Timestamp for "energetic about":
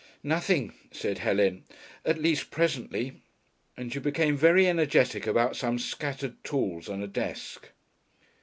4.67-5.55